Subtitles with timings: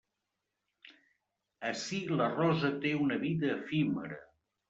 [1.71, 4.19] Ací la rosa té una vida efímera.